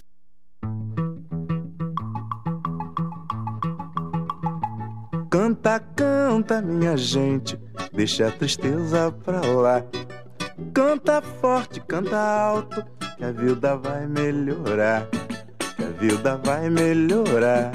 Canta, 5.30 5.80
canta, 5.80 6.61
minha 6.61 6.98
gente, 6.98 7.60
deixa 7.94 8.27
a 8.27 8.32
tristeza 8.32 9.11
pra 9.23 9.41
lá. 9.41 9.84
Canta 10.73 11.22
forte, 11.22 11.80
canta 11.82 12.18
alto, 12.18 12.84
que 13.18 13.23
a 13.23 13.32
vida 13.32 13.76
vai 13.76 14.07
melhorar. 14.07 15.07
Que 15.76 15.84
a 15.84 15.90
vida 15.99 16.41
vai 16.44 16.69
melhorar. 16.69 17.72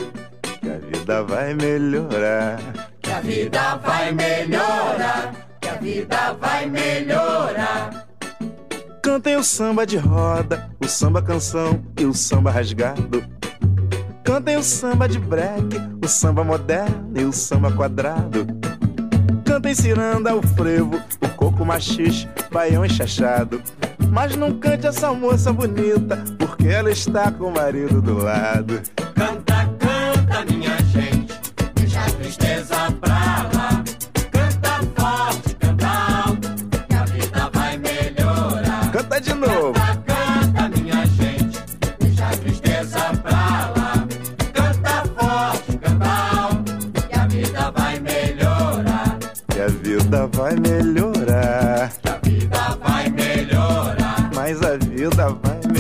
Que 0.61 0.71
a 0.71 0.79
vida 0.79 1.23
vai 1.23 1.55
melhorar. 1.55 2.59
Que 3.03 3.11
a 3.11 3.21
vida 3.21 3.77
vai 3.77 4.13
melhorar, 4.13 5.35
que 5.61 5.69
a 5.69 5.75
vida 5.75 6.33
vai 6.41 6.67
melhorar. 6.67 8.00
Cantem 9.11 9.35
o 9.35 9.43
samba 9.43 9.85
de 9.85 9.97
roda, 9.97 10.71
o 10.81 10.87
samba 10.87 11.21
canção 11.21 11.83
e 11.99 12.05
o 12.05 12.15
samba 12.15 12.49
rasgado. 12.49 13.25
Cantem 14.23 14.57
o 14.57 14.63
samba 14.63 15.09
de 15.09 15.19
break, 15.19 15.67
o 16.01 16.07
samba 16.07 16.45
moderno 16.45 17.11
e 17.17 17.25
o 17.25 17.33
samba 17.33 17.73
quadrado. 17.73 18.47
Cantem 19.45 19.75
ciranda, 19.75 20.33
o 20.37 20.41
frevo, 20.41 21.03
o 21.21 21.29
coco 21.31 21.65
machis, 21.65 22.29
baião 22.53 22.87
enxachado. 22.87 23.61
Mas 24.13 24.37
não 24.37 24.57
cante 24.61 24.87
essa 24.87 25.13
moça 25.13 25.53
bonita, 25.53 26.17
porque 26.39 26.69
ela 26.69 26.93
está 26.93 27.33
com 27.33 27.47
o 27.47 27.53
marido 27.53 28.01
do 28.01 28.17
lado. 28.17 28.81
Cantar 29.17 29.60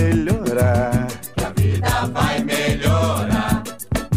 melhorar. 0.00 1.06
Que 1.36 1.44
a 1.44 1.50
vida 1.50 2.06
vai 2.12 2.42
melhorar. 2.42 3.62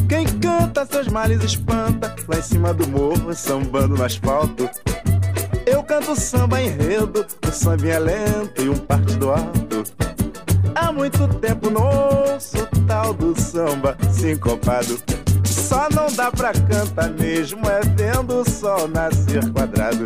Quem 0.07 0.25
canta 0.39 0.85
seus 0.85 1.07
males 1.07 1.43
espanta, 1.43 2.15
lá 2.27 2.37
em 2.37 2.41
cima 2.41 2.73
do 2.73 2.87
morro, 2.87 3.33
sambando 3.33 3.97
no 3.97 4.03
asfalto. 4.03 4.69
Eu 5.65 5.83
canto 5.83 6.15
samba 6.15 6.61
enredo, 6.61 7.25
o 7.45 7.51
samba 7.51 7.87
é 7.87 7.99
lento 7.99 8.61
e 8.61 8.69
um 8.69 8.77
partido 8.77 9.31
alto. 9.31 9.83
Há 10.75 10.91
muito 10.91 11.27
tempo 11.39 11.69
não 11.69 11.83
ouço 11.83 12.67
tal 12.87 13.13
do 13.13 13.39
samba 13.39 13.97
sincopado. 14.11 14.97
Só 15.45 15.87
não 15.89 16.07
dá 16.13 16.31
pra 16.31 16.53
cantar 16.53 17.09
mesmo, 17.11 17.61
é 17.67 17.81
vendo 17.95 18.41
o 18.41 18.49
sol 18.49 18.87
nascer 18.87 19.49
quadrado. 19.51 20.05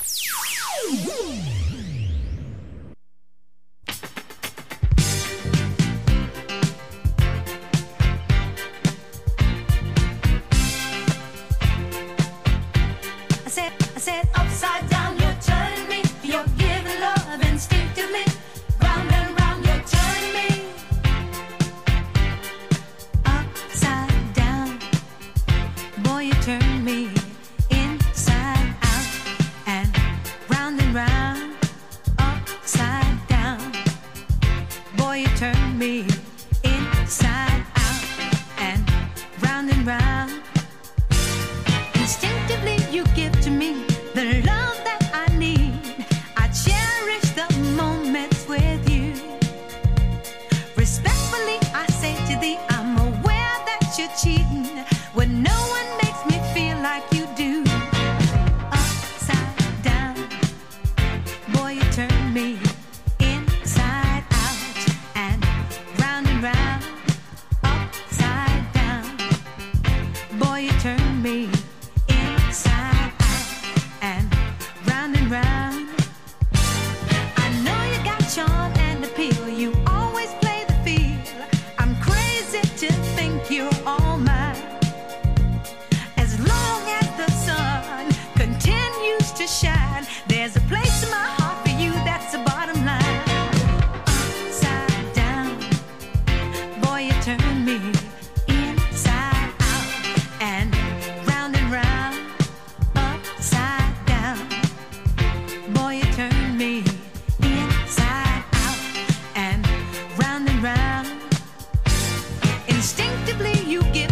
effectively 113.21 113.71
you 113.71 113.83
give 113.93 114.10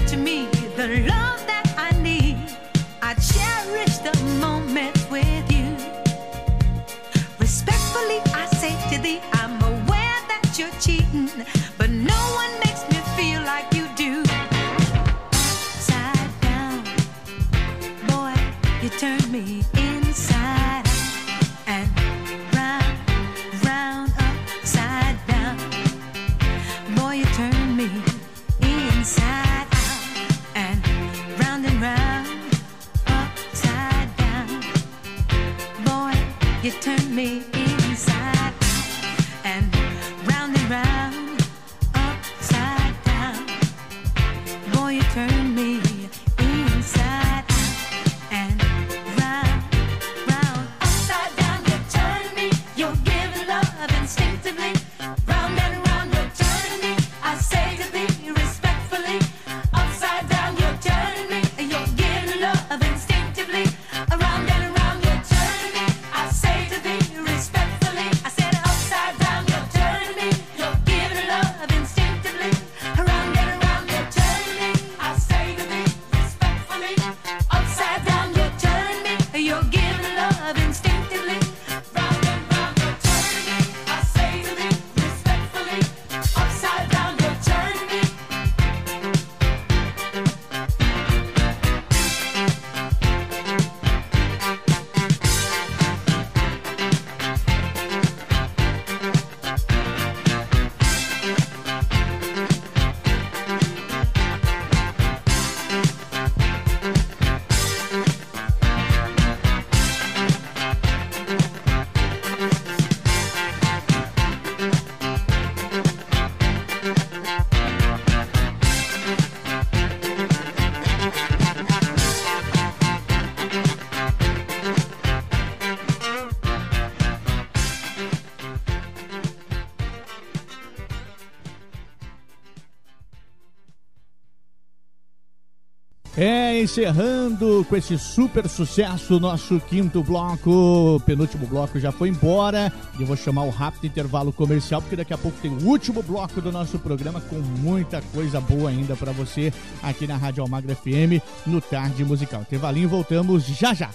encerrando 136.70 137.66
com 137.68 137.76
esse 137.76 137.98
super 137.98 138.48
sucesso 138.48 139.20
nosso 139.20 139.60
quinto 139.60 140.04
bloco. 140.04 141.02
Penúltimo 141.04 141.48
bloco 141.48 141.80
já 141.80 141.92
foi 141.92 142.10
embora. 142.10 142.72
E 142.98 143.02
eu 143.02 143.08
vou 143.08 143.18
chamar 143.18 143.44
o 143.44 143.50
rápido 143.50 143.88
intervalo 143.88 144.32
comercial, 144.32 144.80
porque 144.80 144.96
daqui 144.96 145.12
a 145.12 145.18
pouco 145.18 145.36
tem 145.42 145.50
o 145.50 145.66
último 145.66 146.04
bloco 146.04 146.40
do 146.40 146.52
nosso 146.52 146.78
programa 146.78 147.20
com 147.22 147.38
muita 147.38 148.04
coisa 148.14 148.40
boa 148.40 148.70
ainda 148.70 148.96
para 148.96 149.12
você 149.12 149.52
aqui 149.82 150.06
na 150.06 150.16
Rádio 150.16 150.44
Almagra 150.44 150.76
FM 150.76 151.24
no 151.48 151.60
Tarde 151.60 152.06
Musical. 152.06 152.42
Intervalinho, 152.42 152.88
voltamos 152.88 153.46
já 153.46 153.74
já. 153.74 153.90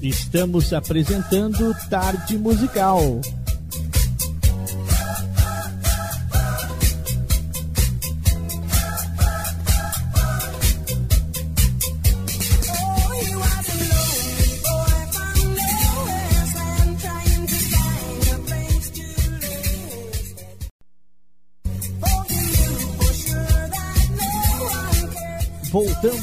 Estamos 0.00 0.72
apresentando 0.72 1.74
Tarde 1.90 2.38
Musical. 2.38 3.20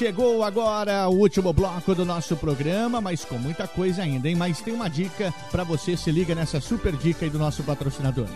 Chegou 0.00 0.42
agora 0.42 1.06
o 1.10 1.12
último 1.12 1.52
bloco 1.52 1.94
do 1.94 2.06
nosso 2.06 2.34
programa, 2.34 3.02
mas 3.02 3.22
com 3.22 3.36
muita 3.36 3.68
coisa 3.68 4.00
ainda, 4.00 4.30
hein? 4.30 4.34
Mas 4.34 4.62
tem 4.62 4.72
uma 4.72 4.88
dica 4.88 5.30
para 5.50 5.62
você, 5.62 5.94
se 5.94 6.10
liga 6.10 6.34
nessa 6.34 6.58
super 6.58 6.96
dica 6.96 7.26
aí 7.26 7.30
do 7.30 7.38
nosso 7.38 7.62
patrocinador. 7.62 8.26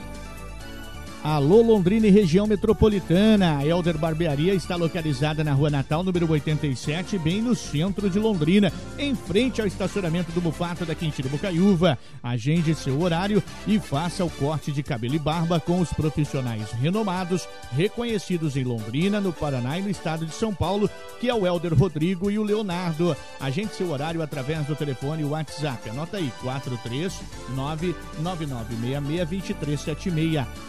Alô 1.24 1.62
Londrina 1.62 2.06
e 2.06 2.10
região 2.10 2.46
metropolitana. 2.46 3.56
A 3.56 3.66
Elder 3.66 3.96
Barbearia 3.96 4.52
está 4.52 4.76
localizada 4.76 5.42
na 5.42 5.54
Rua 5.54 5.70
Natal, 5.70 6.04
número 6.04 6.30
87, 6.30 7.16
bem 7.18 7.40
no 7.40 7.56
centro 7.56 8.10
de 8.10 8.18
Londrina, 8.18 8.70
em 8.98 9.14
frente 9.14 9.58
ao 9.58 9.66
estacionamento 9.66 10.30
do 10.32 10.42
Mufato 10.42 10.84
da 10.84 10.94
Quintino 10.94 11.30
Bocaiúva. 11.30 11.98
Agende 12.22 12.74
seu 12.74 13.00
horário 13.00 13.42
e 13.66 13.80
faça 13.80 14.22
o 14.22 14.28
corte 14.28 14.70
de 14.70 14.82
cabelo 14.82 15.14
e 15.14 15.18
barba 15.18 15.58
com 15.58 15.80
os 15.80 15.90
profissionais 15.94 16.72
renomados, 16.72 17.48
reconhecidos 17.72 18.54
em 18.54 18.64
Londrina, 18.64 19.18
no 19.18 19.32
Paraná 19.32 19.78
e 19.78 19.82
no 19.82 19.88
estado 19.88 20.26
de 20.26 20.34
São 20.34 20.52
Paulo, 20.54 20.90
que 21.18 21.30
é 21.30 21.34
o 21.34 21.46
Elder 21.46 21.72
Rodrigo 21.72 22.30
e 22.30 22.38
o 22.38 22.42
Leonardo. 22.42 23.16
Agende 23.40 23.74
seu 23.74 23.90
horário 23.90 24.20
através 24.20 24.66
do 24.66 24.76
telefone 24.76 25.22
e 25.22 25.24
WhatsApp. 25.24 25.88
Anota 25.88 26.18
aí: 26.18 26.30
439 26.42 27.96
9966 28.20 29.56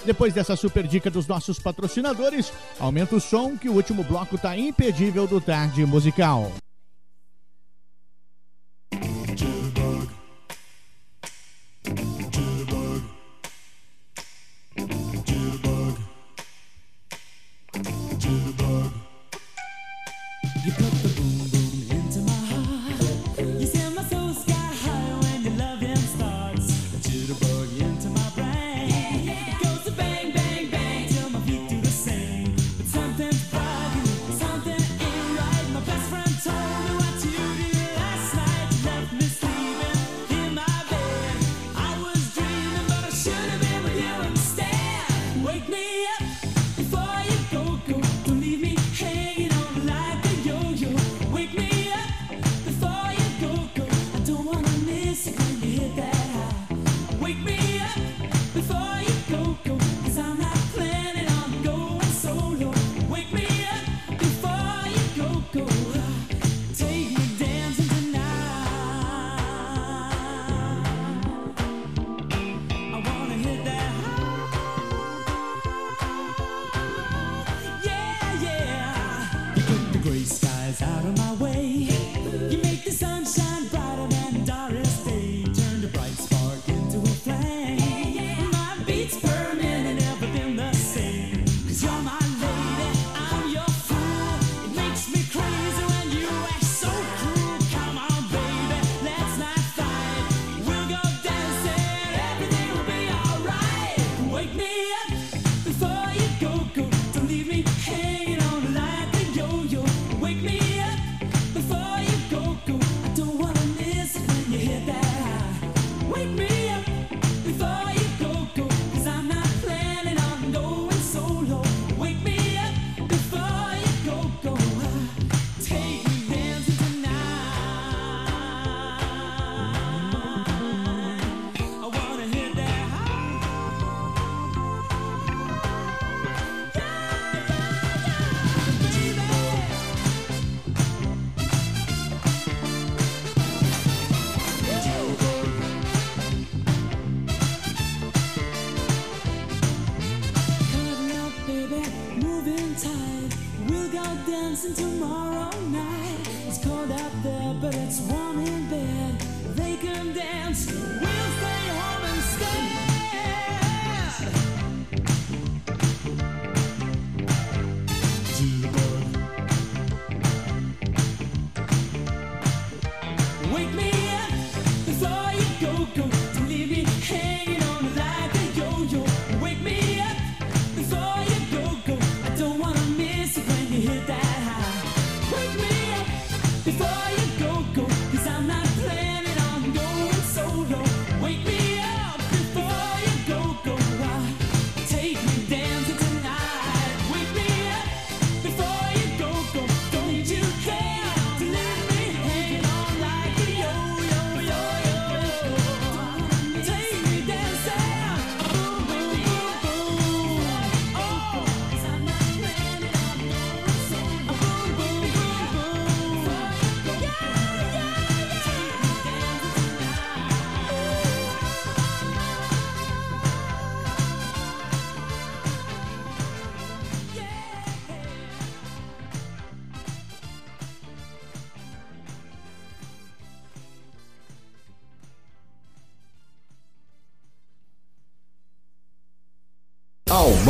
Depois 0.04 0.32
dessa 0.32 0.56
super 0.56 0.86
dica 0.86 1.10
dos 1.10 1.26
nossos 1.26 1.58
patrocinadores, 1.58 2.52
aumenta 2.78 3.16
o 3.16 3.20
som 3.20 3.56
que 3.56 3.68
o 3.68 3.74
último 3.74 4.02
bloco 4.02 4.36
está 4.36 4.56
impedível 4.56 5.26
do 5.26 5.40
Tarde 5.40 5.84
Musical. 5.84 6.50
before 58.60 58.99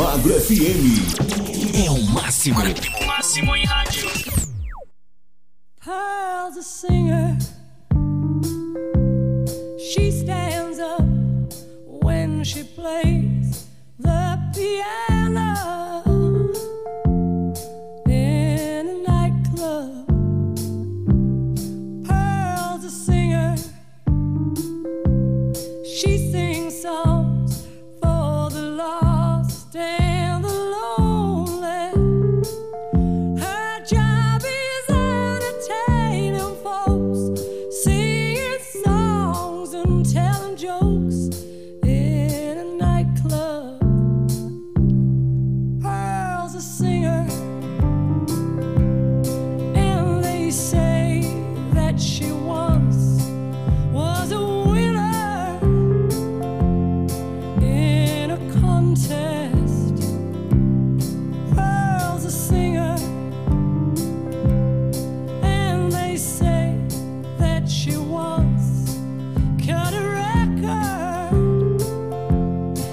Magro 0.01 0.33
FM. 0.33 1.85
É 1.85 1.91
o 1.91 2.01
máximo. 2.05 2.59
máximo 3.05 3.55
em 3.55 3.65
rádio. 3.65 3.80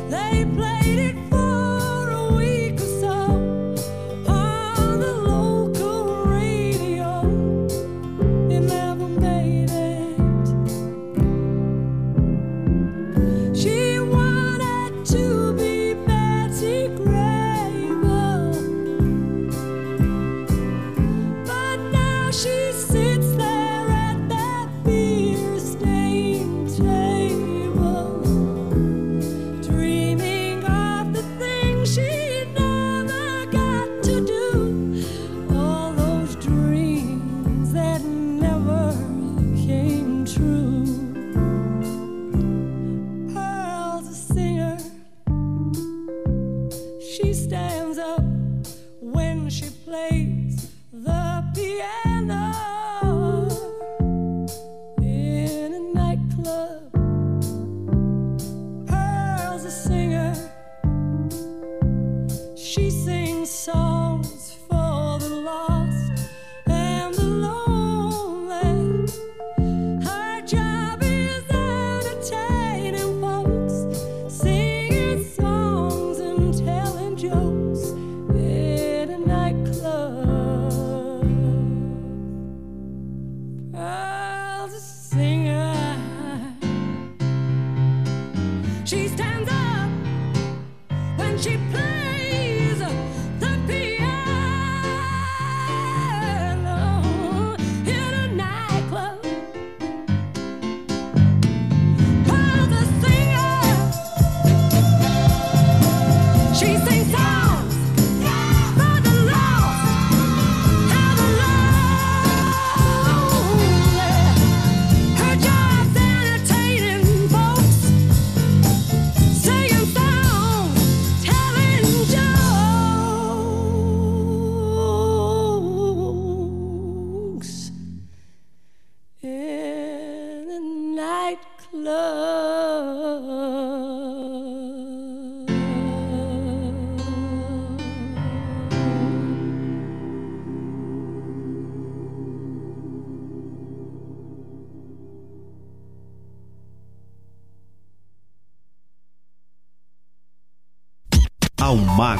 They 0.09 0.47
play. 0.56 0.88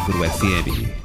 Afro 0.09 0.25
FM. 0.25 0.98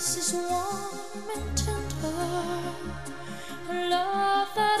This 0.00 0.16
is 0.16 0.32
warm 0.32 1.28
and 1.36 1.58
tender, 1.58 2.08
a 3.68 3.90
love 3.90 4.48
that 4.56 4.79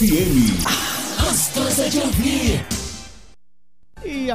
FM. 0.00 0.69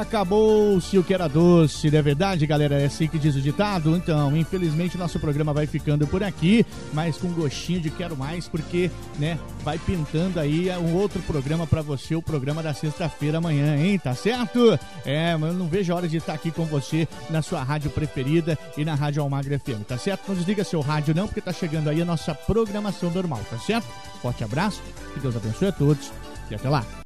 Acabou-se 0.06 0.96
o 0.96 1.02
que 1.02 1.12
era 1.12 1.28
doce, 1.28 1.90
não 1.90 1.98
é 1.98 2.02
verdade, 2.02 2.46
galera? 2.46 2.80
É 2.80 2.86
assim 2.86 3.08
que 3.08 3.18
diz 3.18 3.34
o 3.34 3.40
ditado? 3.40 3.96
Então, 3.96 4.36
infelizmente, 4.36 4.96
nosso 4.96 5.18
programa 5.18 5.52
vai 5.52 5.66
ficando 5.66 6.06
por 6.06 6.22
aqui, 6.22 6.64
mas 6.92 7.16
com 7.16 7.28
gostinho 7.28 7.80
de 7.80 7.90
quero 7.90 8.16
mais, 8.16 8.48
porque, 8.48 8.90
né, 9.18 9.38
vai 9.64 9.78
pintando 9.78 10.38
aí 10.38 10.70
um 10.78 10.94
outro 10.94 11.20
programa 11.22 11.66
pra 11.66 11.82
você, 11.82 12.14
o 12.14 12.22
programa 12.22 12.62
da 12.62 12.72
sexta-feira 12.72 13.38
amanhã, 13.38 13.76
hein? 13.76 13.98
Tá 13.98 14.14
certo? 14.14 14.78
É, 15.04 15.36
mas 15.36 15.52
eu 15.52 15.58
não 15.58 15.66
vejo 15.66 15.92
a 15.92 15.96
hora 15.96 16.08
de 16.08 16.18
estar 16.18 16.34
aqui 16.34 16.52
com 16.52 16.64
você 16.64 17.08
na 17.28 17.42
sua 17.42 17.62
rádio 17.64 17.90
preferida 17.90 18.56
e 18.76 18.84
na 18.84 18.94
Rádio 18.94 19.22
Almagra 19.22 19.58
FM, 19.58 19.82
tá 19.86 19.98
certo? 19.98 20.28
Não 20.28 20.36
desliga 20.36 20.62
seu 20.62 20.80
rádio 20.80 21.14
não, 21.14 21.26
porque 21.26 21.40
tá 21.40 21.52
chegando 21.52 21.90
aí 21.90 22.00
a 22.00 22.04
nossa 22.04 22.32
programação 22.32 23.10
normal, 23.10 23.40
tá 23.50 23.58
certo? 23.58 23.86
Forte 24.22 24.44
abraço, 24.44 24.80
que 25.12 25.20
Deus 25.20 25.34
abençoe 25.34 25.68
a 25.68 25.72
todos 25.72 26.12
e 26.48 26.54
até 26.54 26.68
lá. 26.68 27.05